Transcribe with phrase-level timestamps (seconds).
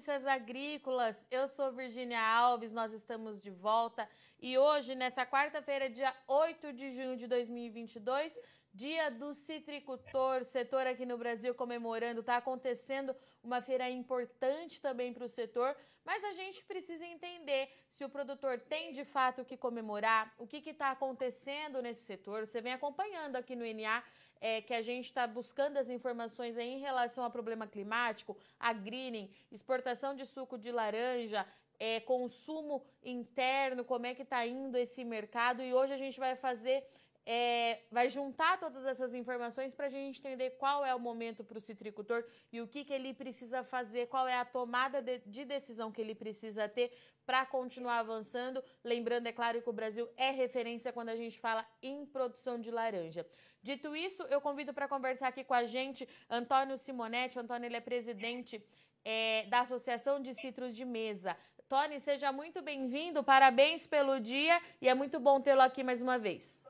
[0.00, 1.26] Notícias Agrícolas.
[1.30, 4.08] Eu sou Virginia Alves, nós estamos de volta
[4.40, 8.34] e hoje, nessa quarta-feira, dia 8 de junho de 2022,
[8.72, 15.24] Dia do Citricultor, setor aqui no Brasil comemorando, está acontecendo uma feira importante também para
[15.24, 19.56] o setor, mas a gente precisa entender se o produtor tem de fato o que
[19.56, 22.46] comemorar, o que está acontecendo nesse setor.
[22.46, 24.02] Você vem acompanhando aqui no NA
[24.40, 29.30] é, que a gente está buscando as informações em relação ao problema climático, a greening,
[29.52, 31.46] exportação de suco de laranja,
[31.78, 35.62] é, consumo interno, como é que está indo esse mercado.
[35.62, 36.84] E hoje a gente vai fazer
[37.32, 41.58] é, vai juntar todas essas informações para a gente entender qual é o momento para
[41.58, 45.44] o citricultor e o que, que ele precisa fazer, qual é a tomada de, de
[45.44, 46.90] decisão que ele precisa ter
[47.24, 48.60] para continuar avançando.
[48.82, 52.72] Lembrando, é claro, que o Brasil é referência quando a gente fala em produção de
[52.72, 53.24] laranja.
[53.62, 57.38] Dito isso, eu convido para conversar aqui com a gente Antônio Simonetti.
[57.38, 58.60] O Antônio ele é presidente
[59.04, 61.36] é, da Associação de Citros de Mesa.
[61.68, 66.18] Tony, seja muito bem-vindo, parabéns pelo dia e é muito bom tê-lo aqui mais uma
[66.18, 66.68] vez.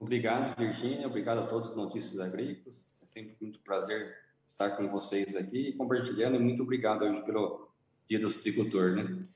[0.00, 1.06] Obrigado, Virgínia.
[1.06, 2.96] Obrigado a todos os Notícias Agrícolas.
[3.02, 6.36] É sempre muito prazer estar com vocês aqui compartilhando.
[6.36, 7.70] E muito obrigado hoje pelo
[8.08, 9.26] Dia do Citricultor, né?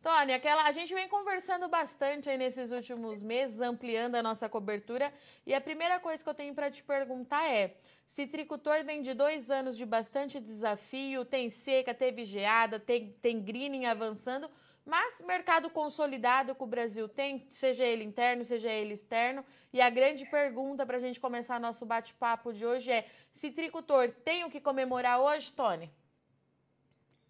[0.00, 5.12] Tony, aquela, a gente vem conversando bastante aí nesses últimos meses, ampliando a nossa cobertura.
[5.46, 9.50] E a primeira coisa que eu tenho para te perguntar é: citricultor vem de dois
[9.50, 14.48] anos de bastante desafio, tem seca, teve geada, tem, tem greening avançando.
[14.84, 19.44] Mas mercado consolidado que o Brasil tem, seja ele interno, seja ele externo.
[19.72, 24.44] E a grande pergunta para a gente começar nosso bate-papo de hoje é: citricultor tem
[24.44, 25.90] o que comemorar hoje, Tony?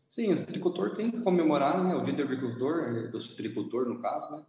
[0.08, 1.94] Sim, o citricultor tem que comemorar, né?
[1.94, 4.44] O dia do agricultor, do citricultor, no caso, né?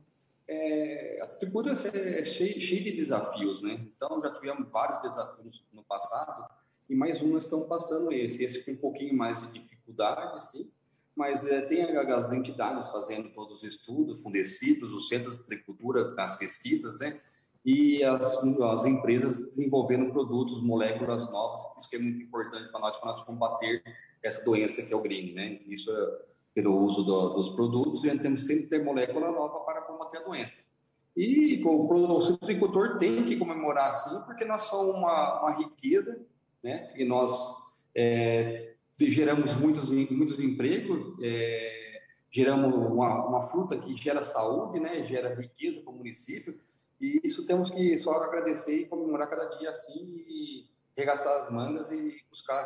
[0.48, 3.80] É, a citricultura é cheia, cheia de desafios, né?
[3.96, 6.50] Então, já tivemos vários desafios no passado
[6.90, 8.44] e mais um estamos passando esse.
[8.44, 10.70] Esse com um pouquinho mais de dificuldade, sim,
[11.16, 16.38] mas é, tem as entidades fazendo todos os estudos, Fundecidos, os centros de agricultura, as
[16.38, 17.20] pesquisas, né?
[17.66, 22.98] E as, as empresas desenvolvendo produtos, moléculas novas, isso que é muito importante para nós,
[22.98, 23.82] para nós combater
[24.22, 25.60] essa doença que é o green, né?
[25.68, 30.18] Isso é pelo uso do, dos produtos e temos sempre ter molécula nova para combater
[30.18, 30.74] a doença.
[31.16, 36.26] E o, o agricultor tem que comemorar sim, porque nós somos uma, uma riqueza,
[36.64, 36.92] né?
[36.96, 37.56] E nós
[37.96, 45.36] é, geramos muitos, muitos empregos, é, geramos uma, uma, fruta que gera saúde, né, gera
[45.36, 46.60] riqueza para o município,
[47.00, 50.66] e isso temos que só agradecer e comemorar cada dia assim, e
[50.96, 52.66] regaçar as mangas e buscar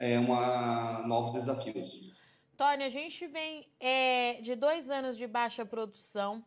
[0.00, 2.12] é, uma, novos desafios.
[2.56, 6.44] Tony, a gente vem é, de dois anos de baixa produção,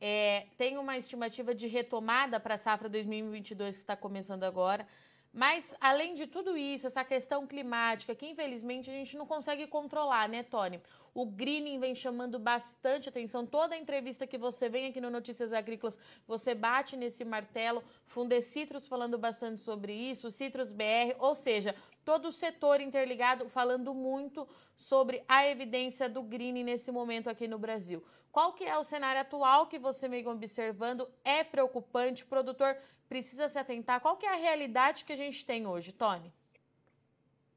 [0.00, 4.86] é, tem uma estimativa de retomada para a safra 2022 que está começando agora.
[5.32, 10.28] Mas, além de tudo isso, essa questão climática, que infelizmente a gente não consegue controlar,
[10.28, 10.80] né, Tony?
[11.14, 13.44] O greening vem chamando bastante atenção.
[13.44, 17.84] Toda entrevista que você vem aqui no Notícias Agrícolas, você bate nesse martelo.
[18.04, 21.74] Fundecitrus falando bastante sobre isso, Citrus BR, ou seja,
[22.04, 27.58] todo o setor interligado falando muito sobre a evidência do greening nesse momento aqui no
[27.58, 28.02] Brasil.
[28.30, 31.08] Qual que é o cenário atual que você vem observando?
[31.24, 32.22] É preocupante?
[32.22, 32.76] O produtor
[33.08, 34.00] precisa se atentar?
[34.00, 36.32] Qual que é a realidade que a gente tem hoje, Tony?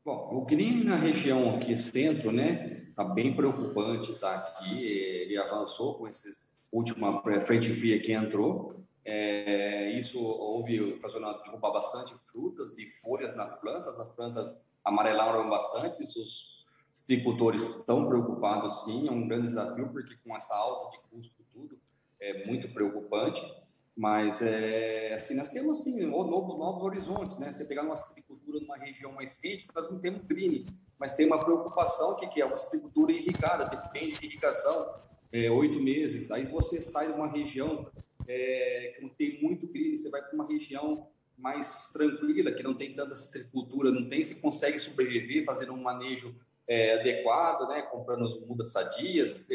[0.04, 5.96] Bom, o crime na região aqui centro, né, tá bem preocupante, tá aqui, ele avançou
[5.96, 12.88] com esses última frente fria que entrou, é, isso houve ocasionado derrubar bastante frutas e
[13.02, 16.66] folhas nas plantas, as plantas amarelaram bastante, os
[17.04, 21.80] agricultores estão preocupados sim, é um grande desafio, porque com essa alta de custo tudo,
[22.20, 23.42] é muito preocupante.
[23.96, 27.52] Mas, é, assim, nós temos, assim, novos, novos horizontes, né?
[27.52, 30.66] Você pegar uma agricultura numa região mais quente, nós não temos crime,
[30.98, 34.96] mas tem uma preocupação que, que é uma agricultura irrigada, depende de irrigação,
[35.32, 36.32] é, oito meses.
[36.32, 37.92] Aí você sai de uma região
[38.28, 42.76] é, que não tem muito crime, você vai para uma região mais tranquila, que não
[42.76, 46.36] tem tanta agricultura, não tem, você consegue sobreviver fazendo um manejo
[46.68, 47.82] é, adequado, né?
[47.82, 49.50] Comprando as mudas sadias,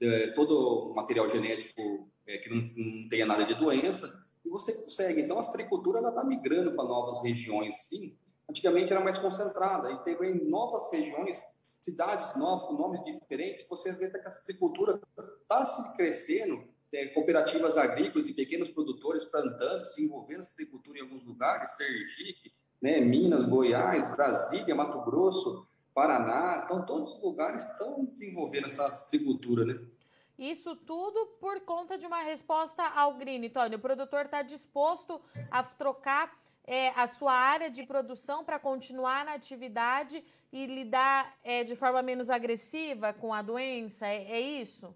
[0.00, 4.10] é, todo o material genético é, que não, não, tenha nada de doença,
[4.44, 5.22] e você consegue.
[5.22, 8.12] Então, a agricultura está migrando para novas regiões, sim.
[8.48, 11.42] Antigamente era mais concentrada, e tem novas regiões,
[11.80, 15.00] cidades novas, nomes diferentes, você vê que a agricultura
[15.42, 21.02] está se crescendo, é, cooperativas agrícolas de pequenos produtores plantando, se envolvendo na agricultura em
[21.02, 22.52] alguns lugares, Sergipe,
[22.82, 29.64] né, Minas, Goiás, Brasília, Mato Grosso, Paraná, então todos os lugares estão desenvolvendo essa agricultura,
[29.64, 29.78] né?
[30.42, 33.76] Isso tudo por conta de uma resposta ao green, Tony.
[33.76, 36.36] O produtor está disposto a trocar
[36.66, 40.20] é, a sua área de produção para continuar na atividade
[40.52, 44.08] e lidar é, de forma menos agressiva com a doença?
[44.08, 44.92] É, é, isso?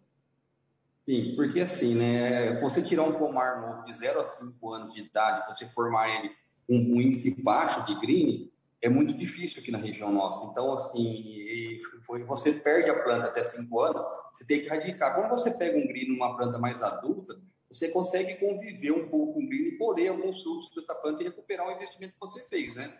[1.08, 2.60] Sim, porque assim, né?
[2.60, 6.34] Você tirar um pomar novo de 0 a 5 anos de idade, você formar ele
[6.66, 8.50] com um índice baixo de green,
[8.82, 10.50] é muito difícil aqui na região nossa.
[10.50, 11.45] Então, assim,
[12.04, 14.02] foi, você perde a planta até 5 anos,
[14.32, 15.14] você tem que radicar.
[15.14, 17.38] Quando você pega um green numa planta mais adulta,
[17.70, 21.26] você consegue conviver um pouco com o green e colher alguns frutos dessa planta e
[21.26, 22.96] recuperar o investimento que você fez, né?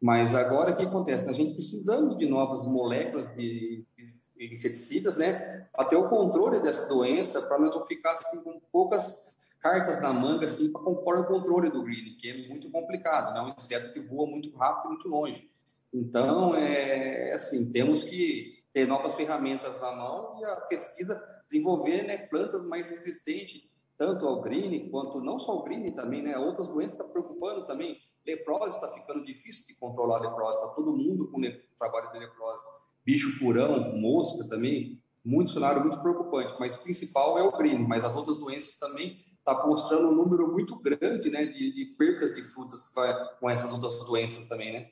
[0.00, 1.28] Mas agora o que acontece?
[1.28, 5.66] A gente precisamos de novas moléculas de, de inseticidas, né?
[5.72, 10.12] Para ter o controle dessa doença, para nós não ficar assim, com poucas cartas na
[10.12, 13.40] manga assim, para compor o controle do green, que é muito complicado, né?
[13.40, 15.49] É um inseto que voa muito rápido e muito longe.
[15.92, 22.18] Então, é assim, temos que ter novas ferramentas na mão e a pesquisa desenvolver né,
[22.18, 23.62] plantas mais resistentes,
[23.98, 26.38] tanto ao green, quanto não só ao green também, né?
[26.38, 30.72] Outras doenças estão tá preocupando também Leprose está ficando difícil de controlar a leprose, está
[30.74, 31.40] todo mundo com
[31.78, 32.64] trabalho de leprose.
[33.04, 38.04] Bicho furão, mosca também, muito cenário muito preocupante, mas o principal é o green, mas
[38.04, 42.42] as outras doenças também está mostrando um número muito grande né, de, de percas de
[42.42, 42.92] frutas
[43.40, 44.90] com essas outras doenças também, né?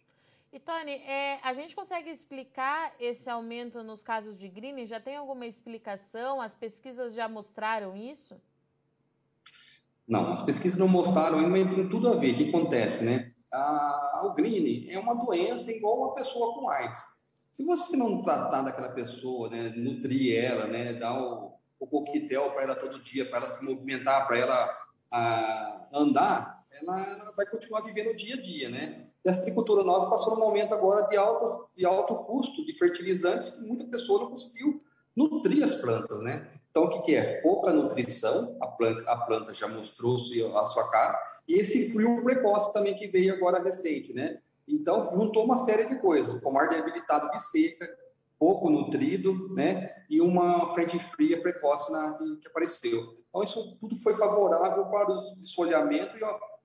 [0.58, 4.84] E Tony, é, a gente consegue explicar esse aumento nos casos de green?
[4.86, 6.40] Já tem alguma explicação?
[6.40, 8.34] As pesquisas já mostraram isso?
[10.08, 12.32] Não, as pesquisas não mostraram ainda, mas tem tudo a ver.
[12.32, 13.32] O que acontece, né?
[13.52, 17.04] A, o Green é uma doença igual uma pessoa com AIDS.
[17.52, 22.62] Se você não tratar daquela pessoa, né, nutrir ela, né, dar o, o coquetel para
[22.64, 24.76] ela todo dia, para ela se movimentar, para ela
[25.08, 29.06] a, andar, ela, vai continuar vivendo o dia a dia, né?
[29.24, 33.50] E a agricultura nova passou num momento agora de, altas, de alto custo de fertilizantes
[33.50, 34.82] que muita pessoa não conseguiu
[35.16, 36.50] nutrir as plantas, né?
[36.70, 37.40] Então, o que, que é?
[37.40, 42.72] Pouca nutrição, a planta, a planta já mostrou a sua cara, e esse frio precoce
[42.72, 44.38] também que veio agora recente, né?
[44.68, 47.88] Então, juntou uma série de coisas, pomar debilitado de seca,
[48.38, 49.90] pouco nutrido, né?
[50.08, 53.02] E uma frente fria precoce na, que, apareceu.
[53.28, 56.20] Então, isso tudo foi favorável para o desfolhamento e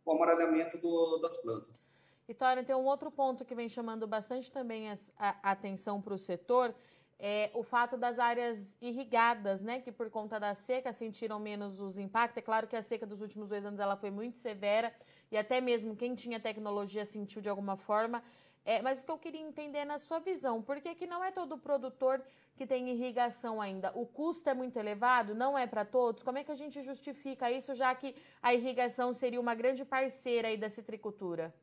[0.05, 1.99] o amarelhamento do, das plantas.
[2.27, 6.17] Vitória, tem um outro ponto que vem chamando bastante também a, a atenção para o
[6.17, 6.73] setor,
[7.19, 11.97] é, o fato das áreas irrigadas, né, que por conta da seca sentiram menos os
[11.97, 12.37] impactos.
[12.37, 14.93] É claro que a seca dos últimos dois anos ela foi muito severa
[15.31, 18.23] e até mesmo quem tinha tecnologia sentiu de alguma forma.
[18.65, 21.31] É, mas o que eu queria entender na sua visão, por que, que não é
[21.31, 22.23] todo produtor
[22.55, 23.91] que tem irrigação ainda?
[23.95, 25.33] O custo é muito elevado?
[25.33, 26.23] Não é para todos?
[26.23, 30.47] Como é que a gente justifica isso, já que a irrigação seria uma grande parceira
[30.47, 31.53] aí da citricultura?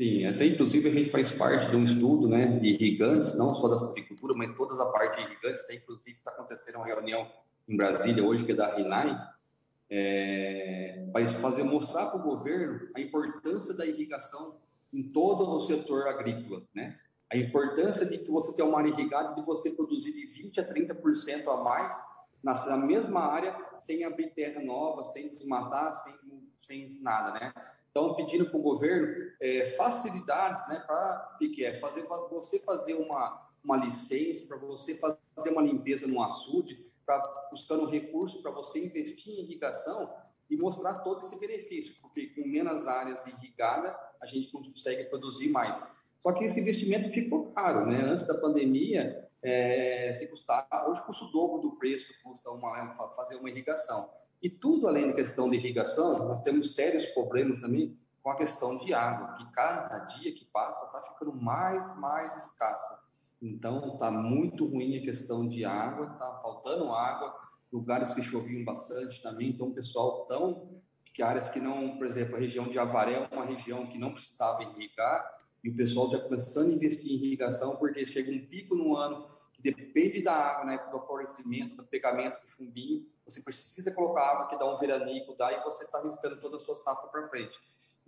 [0.00, 3.68] Sim, até inclusive a gente faz parte de um estudo né, de irrigantes, não só
[3.68, 5.62] da agricultura, mas toda a parte de irrigantes.
[5.62, 7.30] Até inclusive está acontecendo uma reunião
[7.68, 9.14] em Brasília hoje, que é da RINAI,
[9.90, 14.56] é, vai fazer mostrar para o governo a importância da irrigação
[14.92, 16.98] em todo o setor agrícola, né?
[17.32, 20.68] A importância de que você ter uma área irrigada, de você produzir de 20 a
[20.68, 21.94] 30% a mais
[22.42, 26.14] na, mesma área, sem abrir terra nova, sem desmatar, sem,
[26.60, 27.54] sem nada, né?
[27.90, 33.76] Então, pedindo para o governo é, facilidades né, para é fazer você fazer uma, uma
[33.76, 37.18] licença, para você fazer uma limpeza no açude, para
[37.50, 40.14] buscando recurso para você investir em irrigação
[40.48, 45.99] e mostrar todo esse benefício, porque com menos áreas irrigadas a gente consegue produzir mais.
[46.20, 48.02] Só que esse investimento ficou caro, né?
[48.02, 53.36] Antes da pandemia, é, se custava, hoje custa o dobro do preço custa uma, fazer
[53.36, 54.06] uma irrigação.
[54.42, 58.78] E tudo além da questão de irrigação, nós temos sérios problemas também com a questão
[58.78, 63.02] de água, que cada dia que passa está ficando mais, mais escassa.
[63.40, 67.34] Então, está muito ruim a questão de água, está faltando água,
[67.72, 70.80] lugares que choviam bastante também, então o pessoal tão
[71.14, 74.12] que áreas que não, por exemplo, a região de Avaré é uma região que não
[74.12, 78.74] precisava irrigar, e o pessoal já começando a investir em irrigação, porque chega um pico
[78.74, 83.92] no ano que depende da água, né, do florescimento, do pegamento do chumbinho, você precisa
[83.92, 87.28] colocar água que dá um veranico, daí você está arriscando toda a sua safra para
[87.28, 87.56] frente.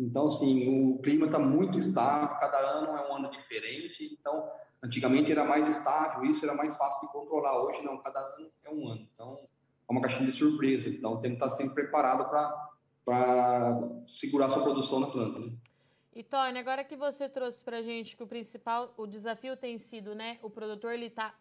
[0.01, 4.51] Então, assim, o clima está muito estável, cada ano é um ano diferente, então,
[4.83, 8.71] antigamente era mais estável, isso era mais fácil de controlar, hoje não, cada ano é
[8.71, 9.07] um ano.
[9.15, 9.39] Então,
[9.89, 12.29] é uma caixinha de surpresa, então tem que estar sempre preparado
[13.05, 15.53] para segurar sua produção na planta, né?
[16.15, 19.79] E Tony, agora que você trouxe para a gente que o principal, o desafio tem
[19.79, 20.93] sido, né, o produtor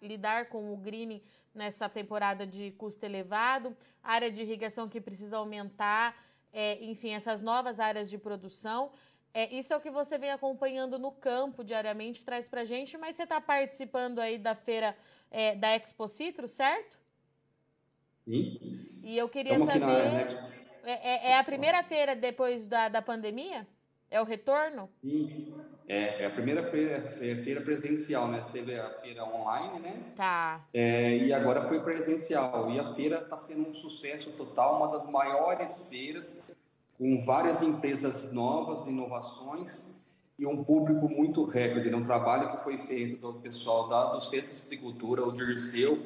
[0.01, 1.21] lidar com o greening
[1.53, 6.15] nessa temporada de custo elevado, área de irrigação que precisa aumentar,
[6.53, 8.91] é, enfim, essas novas áreas de produção.
[9.33, 12.97] É, isso é o que você vem acompanhando no campo diariamente, traz para a gente,
[12.97, 14.95] mas você está participando aí da feira
[15.29, 16.97] é, da Expo Citro, certo?
[18.25, 18.87] Sim.
[19.03, 20.51] E eu queria Estamos saber.
[20.83, 23.67] É, é, é, a primeira feira depois da, da pandemia?
[24.11, 24.89] É o retorno?
[25.01, 25.53] Sim.
[25.87, 28.43] É, é a primeira feira presencial, né?
[28.43, 30.03] Você teve a feira online, né?
[30.17, 30.65] Tá.
[30.73, 32.69] É, e agora foi presencial.
[32.69, 36.57] E a feira está sendo um sucesso total, uma das maiores feiras,
[36.97, 39.97] com várias empresas novas, inovações
[40.37, 41.93] e um público muito recorde.
[41.95, 45.97] Um trabalho que foi feito do pessoal da, do Centro de Citricultura, o Dirceu,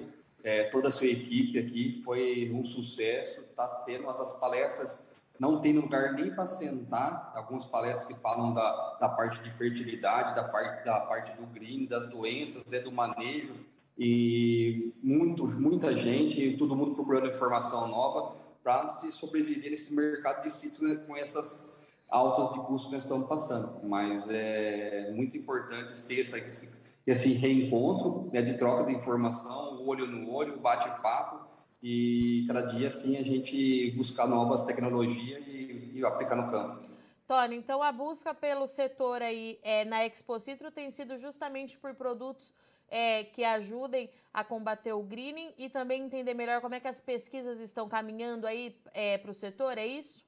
[0.43, 3.41] é, toda a sua equipe aqui, foi um sucesso.
[3.41, 7.31] Está sendo as palestras não tem lugar nem para sentar.
[7.35, 11.85] Algumas palestras que falam da, da parte de fertilidade, da parte, da parte do green,
[11.85, 13.53] das doenças, né, do manejo.
[13.97, 20.51] E muito, muita gente, todo mundo procurando informação nova para se sobreviver nesse mercado de
[20.51, 23.85] sítios né, com essas altas de custo que nós estamos passando.
[23.87, 26.73] Mas é muito importante ter essa, esse,
[27.05, 31.54] esse reencontro né, de troca de informação, olho no olho, bate-papo
[31.87, 36.83] e cada dia assim a gente buscar novas tecnologias e, e aplicar no campo.
[37.27, 42.51] Tony, então a busca pelo setor aí é, na Expositro tem sido justamente por produtos
[42.89, 46.99] é, que ajudem a combater o greening e também entender melhor como é que as
[46.99, 50.25] pesquisas estão caminhando aí é, para o setor, é isso?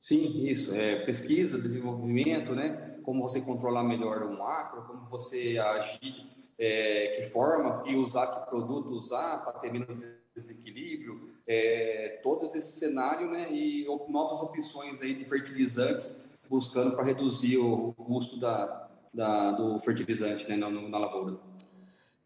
[0.00, 0.74] Sim, isso.
[0.74, 2.98] É, pesquisa, desenvolvimento, né?
[3.04, 8.50] Como você controlar melhor o macro, como você agir, é, que forma, que usar, que
[8.50, 10.02] produto usar para ter menos
[10.34, 17.58] desequilíbrio, é, todo esse cenário né, e novas opções aí de fertilizantes buscando para reduzir
[17.58, 21.38] o custo da, da, do fertilizante né, na, na lavoura.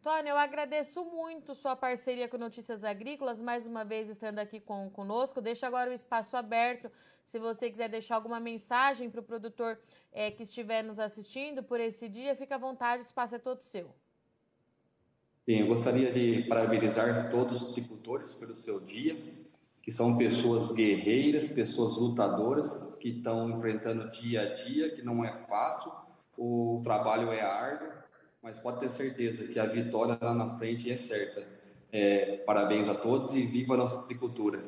[0.02, 4.88] Tony, eu agradeço muito sua parceria com Notícias Agrícolas, mais uma vez estando aqui com,
[4.90, 5.40] conosco.
[5.40, 6.90] Deixa agora o espaço aberto,
[7.24, 9.80] se você quiser deixar alguma mensagem para o produtor
[10.12, 13.62] é, que estiver nos assistindo por esse dia, fica à vontade, o espaço é todo
[13.62, 13.92] seu.
[15.46, 19.16] Sim, eu gostaria de parabenizar todos os agricultores pelo seu dia,
[19.80, 25.32] que são pessoas guerreiras, pessoas lutadoras, que estão enfrentando dia a dia, que não é
[25.46, 25.92] fácil,
[26.36, 27.92] o trabalho é árduo,
[28.42, 31.46] mas pode ter certeza que a vitória lá na frente é certa.
[31.92, 34.64] É, parabéns a todos e viva a nossa agricultura.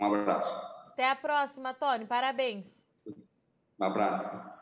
[0.00, 0.54] Um abraço.
[0.88, 2.06] Até a próxima, Tony.
[2.06, 2.86] Parabéns.
[3.78, 4.61] Um abraço.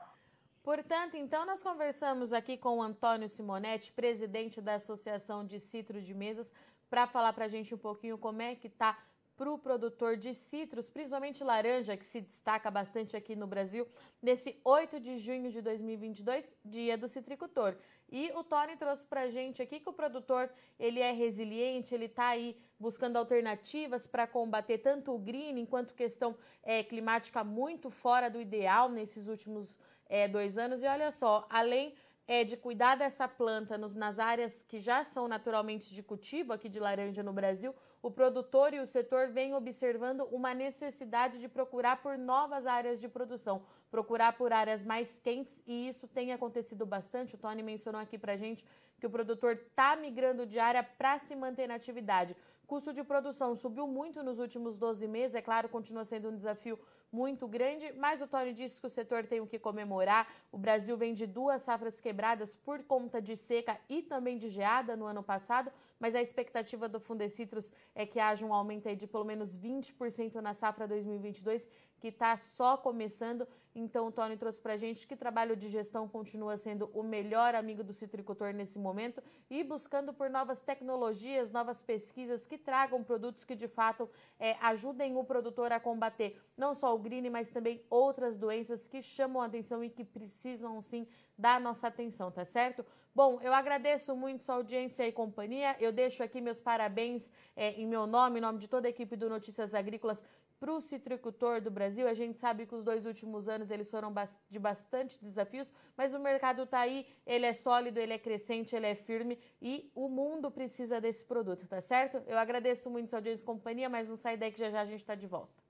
[0.62, 6.12] Portanto, então, nós conversamos aqui com o Antônio Simonetti, presidente da Associação de Citro de
[6.12, 6.52] Mesas,
[6.90, 8.98] para falar para a gente um pouquinho como é que está
[9.38, 13.88] para o produtor de citros, principalmente laranja, que se destaca bastante aqui no Brasil,
[14.20, 17.74] nesse 8 de junho de 2022, dia do citricultor.
[18.12, 22.04] E o Tony trouxe para a gente aqui que o produtor ele é resiliente, ele
[22.04, 28.28] está aí buscando alternativas para combater tanto o green quanto questão é, climática muito fora
[28.28, 29.78] do ideal nesses últimos
[30.10, 30.82] é, dois anos.
[30.82, 31.94] E olha só, além
[32.26, 36.68] é, de cuidar dessa planta nos, nas áreas que já são naturalmente de cultivo aqui
[36.68, 42.02] de laranja no Brasil, o produtor e o setor vêm observando uma necessidade de procurar
[42.02, 47.34] por novas áreas de produção, procurar por áreas mais quentes, e isso tem acontecido bastante.
[47.34, 48.64] O Tony mencionou aqui para gente
[48.98, 52.36] que o produtor está migrando de área para se manter na atividade.
[52.66, 56.78] Custo de produção subiu muito nos últimos 12 meses, é claro, continua sendo um desafio
[57.12, 60.32] muito grande, mas o Tony disse que o setor tem o que comemorar.
[60.52, 64.96] O Brasil vem de duas safras quebradas por conta de seca e também de geada
[64.96, 69.24] no ano passado, mas a expectativa do Fundecitrus é que haja um aumento de pelo
[69.24, 71.68] menos 20% na safra 2022,
[72.00, 73.46] que está só começando.
[73.72, 77.54] Então, o Tony trouxe para a gente que trabalho de gestão continua sendo o melhor
[77.54, 83.44] amigo do citricultor nesse momento e buscando por novas tecnologias, novas pesquisas que tragam produtos
[83.44, 87.84] que de fato é, ajudem o produtor a combater não só o green, mas também
[87.88, 91.06] outras doenças que chamam a atenção e que precisam sim
[91.38, 92.84] da nossa atenção, tá certo?
[93.12, 95.76] Bom, eu agradeço muito sua audiência e companhia.
[95.80, 99.16] Eu deixo aqui meus parabéns é, em meu nome, em nome de toda a equipe
[99.16, 100.22] do Notícias Agrícolas
[100.60, 102.06] para o citricultor do Brasil.
[102.06, 104.12] A gente sabe que os dois últimos anos eles foram
[104.48, 108.86] de bastante desafios, mas o mercado está aí, ele é sólido, ele é crescente, ele
[108.86, 112.22] é firme e o mundo precisa desse produto, tá certo?
[112.26, 114.86] Eu agradeço muito sua audiência e companhia, mas não sai daí que já já a
[114.86, 115.69] gente está de volta.